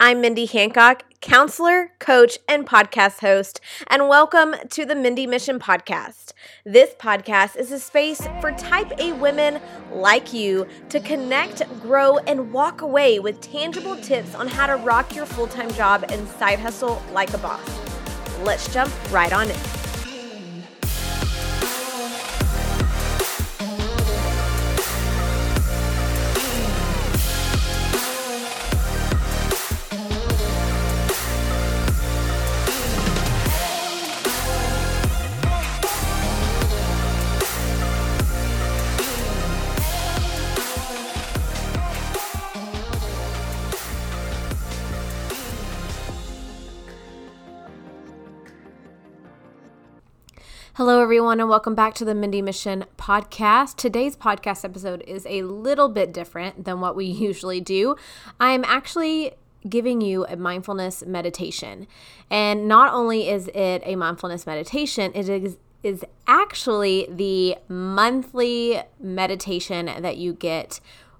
I'm 0.00 0.20
Mindy 0.20 0.46
Hancock, 0.46 1.02
counselor, 1.20 1.90
coach, 1.98 2.38
and 2.46 2.64
podcast 2.64 3.18
host, 3.18 3.60
and 3.88 4.08
welcome 4.08 4.54
to 4.70 4.84
the 4.84 4.94
Mindy 4.94 5.26
Mission 5.26 5.58
Podcast. 5.58 6.34
This 6.64 6.94
podcast 7.00 7.56
is 7.56 7.72
a 7.72 7.80
space 7.80 8.24
for 8.40 8.52
type 8.52 8.92
A 9.00 9.12
women 9.14 9.60
like 9.90 10.32
you 10.32 10.68
to 10.90 11.00
connect, 11.00 11.62
grow, 11.80 12.18
and 12.18 12.52
walk 12.52 12.80
away 12.80 13.18
with 13.18 13.40
tangible 13.40 13.96
tips 13.96 14.36
on 14.36 14.46
how 14.46 14.68
to 14.68 14.76
rock 14.76 15.16
your 15.16 15.26
full 15.26 15.48
time 15.48 15.72
job 15.72 16.04
and 16.10 16.28
side 16.28 16.60
hustle 16.60 17.02
like 17.12 17.34
a 17.34 17.38
boss. 17.38 17.68
Let's 18.44 18.72
jump 18.72 18.92
right 19.10 19.32
on 19.32 19.50
in. 19.50 19.77
Hello, 50.78 51.02
everyone, 51.02 51.40
and 51.40 51.48
welcome 51.48 51.74
back 51.74 51.94
to 51.94 52.04
the 52.04 52.14
Mindy 52.14 52.40
Mission 52.40 52.84
podcast. 52.96 53.74
Today's 53.74 54.16
podcast 54.16 54.64
episode 54.64 55.02
is 55.08 55.26
a 55.28 55.42
little 55.42 55.88
bit 55.88 56.12
different 56.12 56.66
than 56.66 56.80
what 56.80 56.94
we 56.94 57.04
usually 57.26 57.60
do. 57.60 57.96
I'm 58.38 58.64
actually 58.64 59.32
giving 59.68 60.00
you 60.00 60.24
a 60.26 60.36
mindfulness 60.36 61.04
meditation. 61.04 61.88
And 62.30 62.68
not 62.68 62.92
only 62.92 63.28
is 63.28 63.48
it 63.56 63.82
a 63.86 63.96
mindfulness 63.96 64.46
meditation, 64.46 65.10
it 65.16 65.28
is 65.28 65.56
is 65.82 66.04
actually 66.28 67.08
the 67.10 67.56
monthly 67.68 68.80
meditation 69.00 69.86
that 69.86 70.16
you 70.16 70.32
get 70.32 70.78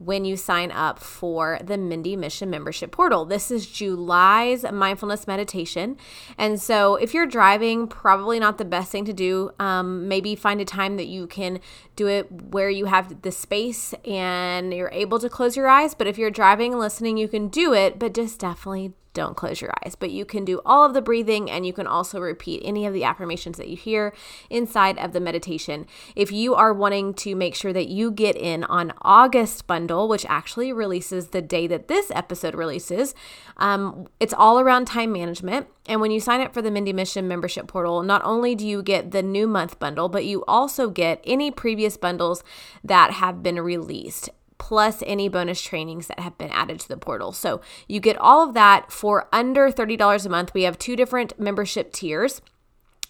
when 0.00 0.24
you 0.24 0.34
sign 0.34 0.70
up 0.70 0.98
for 0.98 1.58
the 1.62 1.76
Mindy 1.76 2.16
Mission 2.16 2.48
membership 2.48 2.90
portal. 2.90 3.26
This 3.26 3.50
is 3.50 3.66
July's 3.66 4.64
mindfulness 4.64 5.26
meditation. 5.26 5.98
And 6.38 6.60
so, 6.60 6.96
if 6.96 7.12
you're 7.12 7.26
driving, 7.26 7.86
probably 7.86 8.40
not 8.40 8.56
the 8.56 8.64
best 8.64 8.90
thing 8.90 9.04
to 9.04 9.12
do. 9.12 9.50
Um, 9.60 10.08
maybe 10.08 10.34
find 10.34 10.58
a 10.60 10.64
time 10.64 10.96
that 10.96 11.06
you 11.06 11.26
can 11.26 11.60
do 11.96 12.08
it 12.08 12.32
where 12.32 12.70
you 12.70 12.86
have 12.86 13.20
the 13.20 13.30
space 13.30 13.92
and 14.06 14.72
you're 14.72 14.90
able 14.90 15.18
to 15.18 15.28
close 15.28 15.54
your 15.54 15.68
eyes. 15.68 15.94
But 15.94 16.06
if 16.06 16.16
you're 16.16 16.30
driving 16.30 16.72
and 16.72 16.80
listening, 16.80 17.18
you 17.18 17.28
can 17.28 17.48
do 17.48 17.74
it, 17.74 17.98
but 17.98 18.14
just 18.14 18.40
definitely 18.40 18.94
don't 19.12 19.36
close 19.36 19.60
your 19.60 19.72
eyes. 19.84 19.94
But 19.94 20.10
you 20.10 20.24
can 20.24 20.44
do 20.44 20.60
all 20.64 20.84
of 20.84 20.94
the 20.94 21.02
breathing 21.02 21.50
and 21.50 21.66
you 21.66 21.72
can 21.72 21.86
also 21.86 22.20
repeat 22.20 22.62
any 22.64 22.86
of 22.86 22.92
the 22.92 23.04
affirmations 23.04 23.56
that 23.58 23.68
you 23.68 23.76
hear 23.76 24.12
inside 24.48 24.98
of 24.98 25.12
the 25.12 25.20
meditation. 25.20 25.86
If 26.14 26.30
you 26.32 26.54
are 26.54 26.72
wanting 26.72 27.14
to 27.14 27.34
make 27.34 27.54
sure 27.54 27.72
that 27.72 27.88
you 27.88 28.10
get 28.10 28.36
in 28.36 28.64
on 28.64 28.92
August 29.02 29.66
bundle, 29.66 30.08
which 30.08 30.26
actually 30.28 30.72
releases 30.72 31.28
the 31.28 31.42
day 31.42 31.66
that 31.66 31.88
this 31.88 32.10
episode 32.14 32.54
releases, 32.54 33.14
um, 33.56 34.06
it's 34.20 34.34
all 34.34 34.60
around 34.60 34.86
time 34.86 35.12
management. 35.12 35.66
And 35.86 36.00
when 36.00 36.10
you 36.10 36.20
sign 36.20 36.40
up 36.40 36.54
for 36.54 36.62
the 36.62 36.70
Mindy 36.70 36.92
Mission 36.92 37.26
membership 37.26 37.66
portal, 37.66 38.02
not 38.02 38.22
only 38.24 38.54
do 38.54 38.66
you 38.66 38.82
get 38.82 39.10
the 39.10 39.22
new 39.22 39.48
month 39.48 39.78
bundle, 39.78 40.08
but 40.08 40.24
you 40.24 40.44
also 40.46 40.88
get 40.88 41.20
any 41.24 41.50
previous 41.50 41.96
bundles 41.96 42.44
that 42.84 43.12
have 43.12 43.42
been 43.42 43.60
released 43.60 44.30
plus 44.60 45.02
any 45.06 45.28
bonus 45.28 45.60
trainings 45.60 46.06
that 46.06 46.20
have 46.20 46.38
been 46.38 46.50
added 46.50 46.78
to 46.78 46.86
the 46.86 46.96
portal. 46.96 47.32
So 47.32 47.60
you 47.88 47.98
get 47.98 48.16
all 48.18 48.46
of 48.46 48.54
that 48.54 48.92
for 48.92 49.26
under 49.32 49.72
$30 49.72 50.26
a 50.26 50.28
month. 50.28 50.54
We 50.54 50.62
have 50.62 50.78
two 50.78 50.94
different 50.94 51.40
membership 51.40 51.92
tiers. 51.92 52.42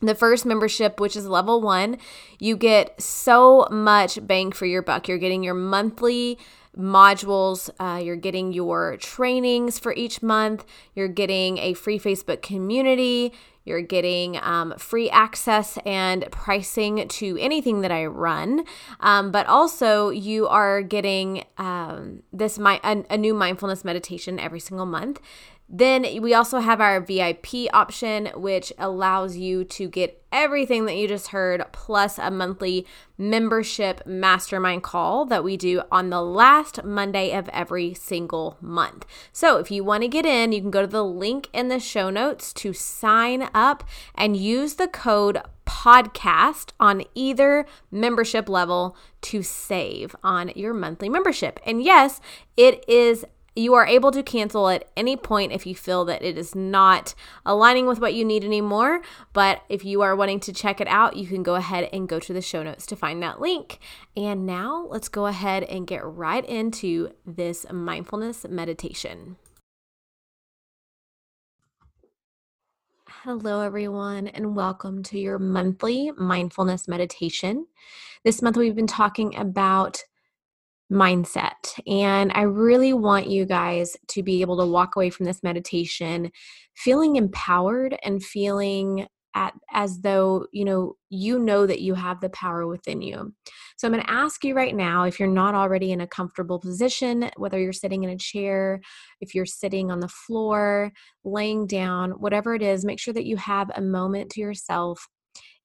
The 0.00 0.14
first 0.14 0.46
membership, 0.46 1.00
which 1.00 1.16
is 1.16 1.26
level 1.26 1.60
one, 1.60 1.96
you 2.38 2.56
get 2.56 3.00
so 3.00 3.66
much 3.70 4.24
bang 4.24 4.52
for 4.52 4.66
your 4.66 4.82
buck. 4.82 5.08
You're 5.08 5.18
getting 5.18 5.42
your 5.42 5.54
monthly 5.54 6.38
modules. 6.78 7.68
Uh, 7.78 7.98
you're 7.98 8.16
getting 8.16 8.52
your 8.52 8.96
trainings 8.98 9.78
for 9.78 9.92
each 9.94 10.22
month. 10.22 10.64
You're 10.94 11.08
getting 11.08 11.58
a 11.58 11.74
free 11.74 11.98
Facebook 11.98 12.40
community. 12.42 13.32
You're 13.64 13.82
getting 13.82 14.38
um, 14.42 14.74
free 14.78 15.10
access 15.10 15.78
and 15.84 16.26
pricing 16.30 17.06
to 17.06 17.36
anything 17.38 17.82
that 17.82 17.92
I 17.92 18.06
run, 18.06 18.64
um, 19.00 19.30
but 19.30 19.46
also 19.46 20.08
you 20.08 20.48
are 20.48 20.80
getting 20.80 21.44
um, 21.58 22.22
this 22.32 22.58
my 22.58 22.80
a, 22.82 23.04
a 23.10 23.18
new 23.18 23.34
mindfulness 23.34 23.84
meditation 23.84 24.40
every 24.40 24.60
single 24.60 24.86
month. 24.86 25.20
Then 25.68 26.06
we 26.22 26.32
also 26.32 26.60
have 26.60 26.80
our 26.80 27.00
VIP 27.00 27.72
option, 27.74 28.30
which 28.34 28.72
allows 28.78 29.36
you 29.36 29.64
to 29.64 29.88
get 29.88 30.22
everything 30.32 30.86
that 30.86 30.96
you 30.96 31.06
just 31.06 31.28
heard, 31.28 31.64
plus 31.72 32.18
a 32.18 32.30
monthly 32.30 32.86
membership 33.18 34.06
mastermind 34.06 34.82
call 34.82 35.26
that 35.26 35.44
we 35.44 35.56
do 35.56 35.82
on 35.92 36.08
the 36.08 36.22
last 36.22 36.84
Monday 36.84 37.32
of 37.36 37.48
every 37.50 37.92
single 37.92 38.56
month. 38.62 39.04
So 39.32 39.58
if 39.58 39.70
you 39.70 39.84
want 39.84 40.02
to 40.02 40.08
get 40.08 40.24
in, 40.24 40.52
you 40.52 40.60
can 40.62 40.70
go 40.70 40.82
to 40.82 40.86
the 40.86 41.04
link 41.04 41.48
in 41.52 41.68
the 41.68 41.80
show 41.80 42.08
notes 42.08 42.52
to 42.54 42.72
sign 42.72 43.48
up 43.52 43.84
and 44.14 44.36
use 44.36 44.74
the 44.74 44.88
code 44.88 45.38
podcast 45.66 46.70
on 46.80 47.02
either 47.14 47.66
membership 47.90 48.48
level 48.48 48.96
to 49.20 49.42
save 49.42 50.16
on 50.22 50.50
your 50.54 50.72
monthly 50.72 51.10
membership. 51.10 51.60
And 51.66 51.82
yes, 51.82 52.22
it 52.56 52.82
is 52.88 53.26
you 53.58 53.74
are 53.74 53.86
able 53.86 54.10
to 54.12 54.22
cancel 54.22 54.68
at 54.68 54.88
any 54.96 55.16
point 55.16 55.52
if 55.52 55.66
you 55.66 55.74
feel 55.74 56.04
that 56.04 56.22
it 56.22 56.38
is 56.38 56.54
not 56.54 57.14
aligning 57.44 57.86
with 57.86 58.00
what 58.00 58.14
you 58.14 58.24
need 58.24 58.44
anymore. 58.44 59.02
But 59.32 59.62
if 59.68 59.84
you 59.84 60.02
are 60.02 60.14
wanting 60.14 60.40
to 60.40 60.52
check 60.52 60.80
it 60.80 60.88
out, 60.88 61.16
you 61.16 61.26
can 61.26 61.42
go 61.42 61.56
ahead 61.56 61.88
and 61.92 62.08
go 62.08 62.20
to 62.20 62.32
the 62.32 62.40
show 62.40 62.62
notes 62.62 62.86
to 62.86 62.96
find 62.96 63.22
that 63.22 63.40
link. 63.40 63.78
And 64.16 64.46
now 64.46 64.86
let's 64.88 65.08
go 65.08 65.26
ahead 65.26 65.64
and 65.64 65.86
get 65.86 66.04
right 66.04 66.44
into 66.44 67.10
this 67.26 67.66
mindfulness 67.70 68.46
meditation. 68.48 69.36
Hello, 73.24 73.62
everyone, 73.62 74.28
and 74.28 74.54
welcome 74.54 75.02
to 75.02 75.18
your 75.18 75.40
monthly 75.40 76.12
mindfulness 76.16 76.86
meditation. 76.86 77.66
This 78.24 78.40
month, 78.40 78.56
we've 78.56 78.76
been 78.76 78.86
talking 78.86 79.34
about 79.36 80.04
mindset. 80.90 81.78
And 81.86 82.32
I 82.34 82.42
really 82.42 82.92
want 82.92 83.28
you 83.28 83.44
guys 83.44 83.96
to 84.08 84.22
be 84.22 84.40
able 84.40 84.58
to 84.58 84.66
walk 84.66 84.96
away 84.96 85.10
from 85.10 85.26
this 85.26 85.42
meditation 85.42 86.30
feeling 86.74 87.16
empowered 87.16 87.98
and 88.04 88.22
feeling 88.22 89.06
at, 89.34 89.52
as 89.72 90.00
though 90.00 90.46
you 90.52 90.64
know 90.64 90.94
you 91.10 91.38
know 91.38 91.66
that 91.66 91.80
you 91.80 91.94
have 91.94 92.20
the 92.20 92.30
power 92.30 92.66
within 92.66 93.02
you. 93.02 93.32
So 93.76 93.86
I'm 93.86 93.92
going 93.92 94.04
to 94.04 94.10
ask 94.10 94.42
you 94.42 94.54
right 94.54 94.74
now 94.74 95.04
if 95.04 95.20
you're 95.20 95.28
not 95.28 95.54
already 95.54 95.92
in 95.92 96.00
a 96.00 96.06
comfortable 96.06 96.58
position, 96.58 97.30
whether 97.36 97.58
you're 97.58 97.72
sitting 97.72 98.04
in 98.04 98.10
a 98.10 98.16
chair, 98.16 98.80
if 99.20 99.34
you're 99.34 99.46
sitting 99.46 99.90
on 99.90 100.00
the 100.00 100.08
floor, 100.08 100.92
laying 101.24 101.66
down, 101.66 102.12
whatever 102.12 102.54
it 102.54 102.62
is, 102.62 102.84
make 102.84 102.98
sure 102.98 103.14
that 103.14 103.26
you 103.26 103.36
have 103.36 103.70
a 103.74 103.80
moment 103.80 104.30
to 104.30 104.40
yourself 104.40 105.06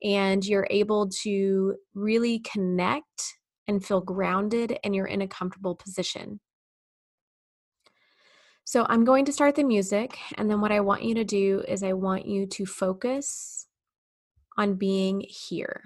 and 0.03 0.45
you're 0.45 0.67
able 0.69 1.09
to 1.23 1.75
really 1.93 2.39
connect 2.39 3.37
and 3.67 3.83
feel 3.83 4.01
grounded 4.01 4.77
and 4.83 4.95
you're 4.95 5.05
in 5.05 5.21
a 5.21 5.27
comfortable 5.27 5.75
position. 5.75 6.39
So 8.65 8.85
I'm 8.87 9.03
going 9.03 9.25
to 9.25 9.33
start 9.33 9.55
the 9.55 9.63
music, 9.63 10.17
and 10.37 10.49
then 10.49 10.61
what 10.61 10.71
I 10.71 10.79
want 10.79 11.03
you 11.03 11.15
to 11.15 11.25
do 11.25 11.63
is 11.67 11.83
I 11.83 11.93
want 11.93 12.25
you 12.25 12.45
to 12.47 12.65
focus 12.65 13.67
on 14.57 14.75
being 14.75 15.21
here. 15.27 15.81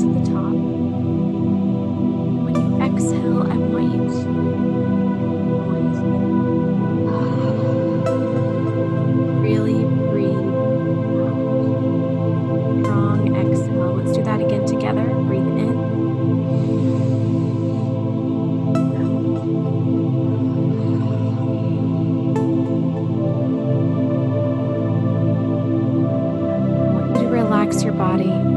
At 0.00 0.14
the 0.14 0.30
top. 0.30 0.52
When 2.44 2.54
you 2.54 2.80
exhale, 2.80 3.42
I 3.42 3.56
want 3.56 3.92
you 3.92 4.08
to 4.08 4.28
really 9.42 9.84
breathe 10.08 10.48
out. 11.18 11.36
Strong 12.84 13.20
exhale. 13.36 13.92
Let's 13.96 14.12
do 14.16 14.22
that 14.24 14.40
again 14.40 14.64
together. 14.64 15.04
Breathe 15.04 15.46
in. 15.46 15.76
I 26.78 26.90
want 26.94 27.16
you 27.16 27.22
to 27.24 27.28
relax 27.28 27.82
your 27.84 27.92
body. 27.92 28.51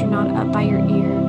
Are 0.00 0.06
not 0.06 0.30
up 0.34 0.50
by 0.50 0.62
your 0.62 0.78
ears. 0.88 1.21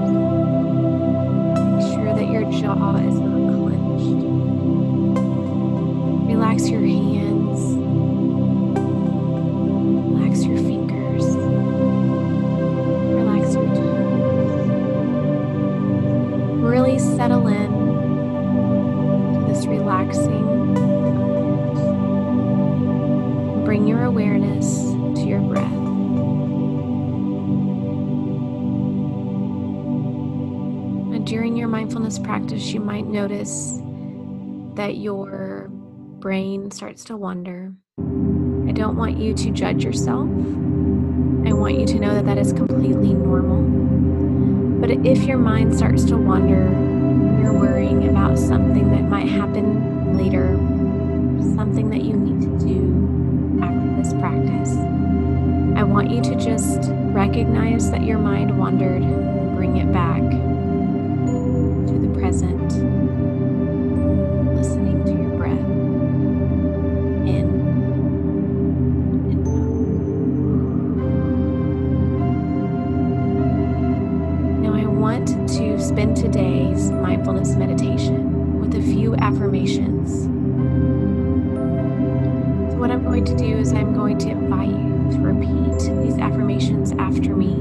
You 32.74 32.80
might 32.80 33.06
notice 33.06 33.80
that 34.76 34.98
your 34.98 35.70
brain 36.20 36.72
starts 36.72 37.04
to 37.04 37.16
wander. 37.16 37.72
I 38.68 38.72
don't 38.72 38.98
want 38.98 39.18
you 39.18 39.36
to 39.36 39.52
judge 39.52 39.84
yourself. 39.84 40.28
I 41.46 41.54
want 41.54 41.78
you 41.78 41.86
to 41.86 42.00
know 42.00 42.16
that 42.16 42.26
that 42.26 42.40
is 42.40 42.52
completely 42.52 43.14
normal. 43.14 43.62
But 44.82 44.90
if 45.06 45.24
your 45.24 45.38
mind 45.38 45.76
starts 45.76 46.04
to 46.06 46.18
wander, 46.18 46.64
you're 47.42 47.54
worrying 47.54 48.10
about 48.10 48.40
something 48.40 48.90
that 48.92 49.04
might 49.04 49.28
happen 49.28 50.18
later, 50.18 50.56
something 51.56 51.92
that 51.92 52.02
you 52.02 52.14
need 52.14 52.42
to 52.42 52.66
do 52.66 53.62
after 53.64 54.02
this 54.02 54.14
practice. 54.14 54.76
I 55.78 55.84
want 55.84 56.10
you 56.10 56.22
to 56.24 56.36
just 56.36 56.90
recognize 57.14 57.92
that 57.92 58.04
your 58.04 58.18
mind 58.18 58.58
wandered, 58.58 59.04
and 59.04 59.56
bring 59.56 59.78
it 59.78 59.94
back 59.94 60.24
to 61.88 62.00
the 62.00 62.10
present, 62.20 62.74
listening 64.56 65.04
to 65.06 65.14
your 65.14 65.38
breath 65.38 65.60
in 67.28 67.48
and 69.32 69.48
out. 69.48 70.08
Now, 74.62 74.74
I 74.76 74.86
want 74.86 75.28
to 75.58 75.80
spend 75.82 76.16
today's 76.18 76.92
mindfulness 76.92 77.56
meditation 77.56 78.60
with 78.60 78.76
a 78.76 78.82
few 78.82 79.16
affirmations. 79.16 80.24
So, 82.72 82.78
what 82.80 82.92
I'm 82.92 83.04
going 83.04 83.26
to 83.26 83.36
do 83.36 83.58
is 83.58 83.74
I'm 83.74 83.94
going 83.94 84.18
to 84.20 84.30
invite 84.30 84.70
you 84.70 85.12
to 85.12 85.18
repeat 85.20 85.80
these 86.04 86.18
affirmations 86.20 86.92
after 86.94 87.36
me. 87.36 87.54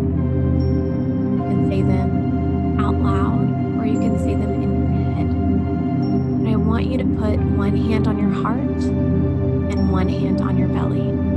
and 1.50 1.68
say 1.68 1.82
them 1.82 2.80
out 2.80 2.96
loud 2.96 3.71
or 3.82 3.86
you 3.86 3.98
can 3.98 4.16
say 4.16 4.36
them 4.36 4.52
in 4.52 4.62
your 4.62 5.12
head. 5.16 5.26
And 5.26 6.48
I 6.48 6.54
want 6.54 6.86
you 6.86 6.98
to 6.98 7.04
put 7.04 7.36
one 7.56 7.76
hand 7.76 8.06
on 8.06 8.16
your 8.16 8.30
heart 8.30 8.60
and 8.60 9.90
one 9.90 10.08
hand 10.08 10.40
on 10.40 10.56
your 10.56 10.68
belly. 10.68 11.31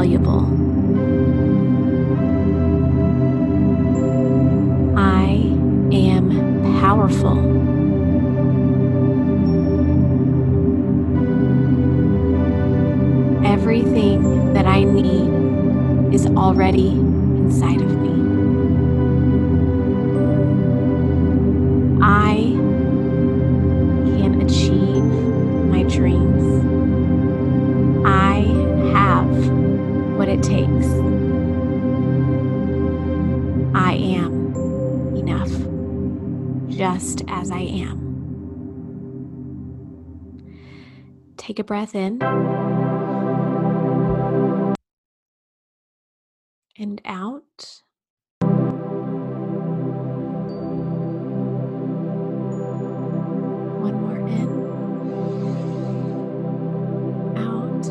Valuable. 0.00 0.46
I 4.96 5.32
am 5.92 6.80
powerful. 6.80 7.49
Just 37.10 37.24
as 37.28 37.50
I 37.50 37.58
am. 37.58 37.98
Take 41.36 41.58
a 41.58 41.64
breath 41.64 41.96
in 41.96 42.22
and 46.78 47.00
out. 47.04 47.82
One 53.80 53.94
more 54.02 54.18
in, 54.20 54.48
out. 57.36 57.86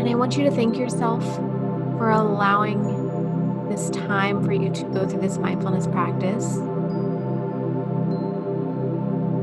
And 0.00 0.08
I 0.08 0.14
want 0.14 0.36
you 0.36 0.44
to 0.44 0.50
thank 0.50 0.76
yourself 0.76 1.24
for 1.96 2.10
allowing 2.10 3.23
this 3.68 3.90
time 3.90 4.44
for 4.44 4.52
you 4.52 4.70
to 4.72 4.84
go 4.84 5.06
through 5.06 5.20
this 5.20 5.38
mindfulness 5.38 5.86
practice. 5.86 6.56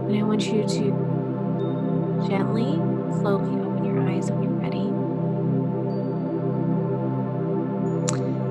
And 0.03 0.17
I 0.17 0.23
want 0.23 0.45
you 0.45 0.63
to 0.63 2.27
gently, 2.27 2.75
slowly 3.19 3.59
open 3.61 3.85
your 3.85 3.99
eyes 4.09 4.29
when 4.31 4.43
you're 4.43 4.51
ready. 4.53 4.87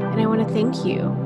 And 0.06 0.20
I 0.20 0.26
want 0.26 0.46
to 0.46 0.52
thank 0.52 0.84
you 0.84 1.16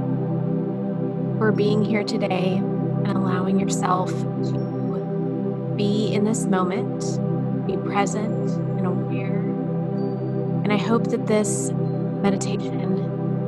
for 1.38 1.52
being 1.52 1.84
here 1.84 2.04
today 2.04 2.56
and 2.56 3.08
allowing 3.08 3.58
yourself 3.58 4.10
to 4.10 5.74
be 5.76 6.12
in 6.14 6.24
this 6.24 6.44
moment, 6.46 7.18
be 7.66 7.76
present 7.76 8.50
and 8.78 8.86
aware. 8.86 9.40
And 10.64 10.72
I 10.72 10.76
hope 10.78 11.08
that 11.08 11.26
this 11.26 11.70
meditation 11.72 12.80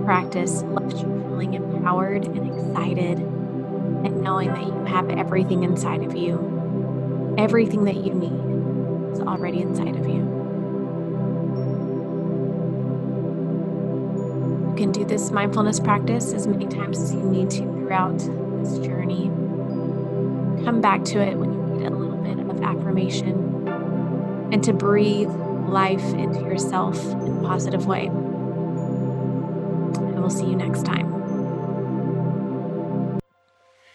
practice 0.06 0.62
left 0.62 0.94
you 0.98 1.20
feeling 1.28 1.54
empowered 1.54 2.24
and 2.26 2.46
excited 2.46 3.18
and 3.18 4.22
knowing 4.22 4.48
that 4.50 4.62
you 4.62 4.84
have 4.84 5.10
everything 5.10 5.64
inside 5.64 6.04
of 6.04 6.14
you. 6.14 7.34
Everything 7.36 7.82
that 7.84 7.96
you 7.96 8.14
need 8.14 9.12
is 9.12 9.20
already 9.20 9.60
inside 9.60 9.96
of 9.96 10.06
you. 10.06 10.22
You 14.68 14.74
can 14.76 14.92
do 14.92 15.04
this 15.04 15.32
mindfulness 15.32 15.80
practice 15.80 16.32
as 16.32 16.46
many 16.46 16.68
times 16.68 17.00
as 17.00 17.12
you 17.12 17.22
need 17.24 17.50
to 17.50 17.62
throughout 17.62 18.18
this 18.18 18.78
journey. 18.78 19.24
Come 20.64 20.80
back 20.80 21.02
to 21.06 21.18
it 21.18 21.36
when 21.36 21.52
you 21.52 21.62
need 21.78 21.86
a 21.86 21.90
little 21.90 22.16
bit 22.16 22.38
of 22.38 22.62
affirmation 22.62 23.66
and 24.52 24.62
to 24.62 24.72
breathe 24.72 25.30
life 25.66 26.14
into 26.14 26.42
yourself 26.42 27.04
in 27.04 27.38
a 27.38 27.42
positive 27.42 27.88
way. 27.88 28.08
Will 30.26 30.32
see 30.32 30.46
you 30.46 30.56
next 30.56 30.84
time. 30.84 31.06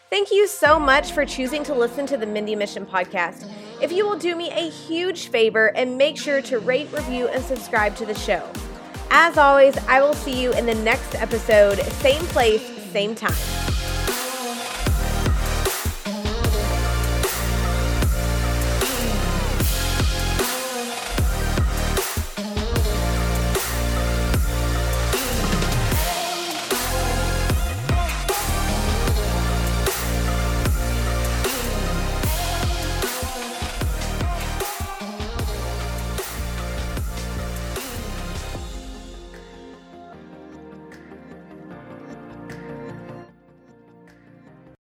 Thank 0.10 0.32
you 0.32 0.48
so 0.48 0.80
much 0.80 1.12
for 1.12 1.26
choosing 1.26 1.62
to 1.66 1.74
listen 1.74 2.06
to 2.06 2.16
the 2.16 2.26
Mindy 2.26 2.56
Mission 2.56 2.86
podcast. 2.86 3.52
If 3.82 3.92
you 3.92 4.08
will 4.08 4.18
do 4.18 4.38
me 4.38 4.50
a 4.50 4.70
huge 4.70 5.28
favor 5.28 5.76
and 5.76 5.98
make 5.98 6.18
sure 6.18 6.42
to 6.44 6.60
rate, 6.60 6.88
review, 6.94 7.28
and 7.28 7.44
subscribe 7.44 7.98
to 7.98 8.06
the 8.06 8.16
show. 8.16 8.50
As 9.10 9.38
always, 9.38 9.78
I 9.90 10.00
will 10.00 10.14
see 10.14 10.42
you 10.42 10.54
in 10.54 10.66
the 10.66 10.76
next 10.76 11.16
episode, 11.16 11.80
same 11.96 12.22
place, 12.28 12.66
same 12.94 13.14
time. 13.14 13.81